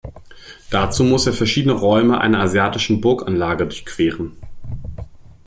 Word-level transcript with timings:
Dazu 0.71 1.03
muss 1.03 1.27
er 1.27 1.33
verschiedene 1.33 1.75
Räume 1.75 2.19
einer 2.19 2.39
asiatischen 2.39 3.01
Burganlage 3.01 3.67
durchqueren. 3.67 4.35